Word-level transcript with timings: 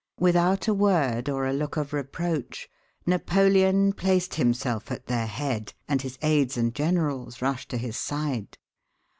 Without 0.19 0.67
a 0.67 0.73
word 0.73 1.29
or 1.29 1.45
a 1.45 1.53
look 1.53 1.77
of 1.77 1.93
reproach, 1.93 2.67
Napoleon 3.05 3.93
placed 3.93 4.33
himself 4.33 4.91
at 4.91 5.05
their 5.05 5.27
head, 5.27 5.75
and 5.87 6.01
his 6.01 6.17
aids 6.23 6.57
and 6.57 6.73
generals 6.73 7.39
rushed 7.39 7.69
to 7.69 7.77
his 7.77 7.97
side. 7.97 8.57